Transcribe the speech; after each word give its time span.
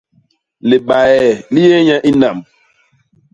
Libae 0.69 1.25
li 1.53 1.61
yé 1.69 1.77
nye 1.87 1.97
i 2.09 2.11
nam. 2.21 2.37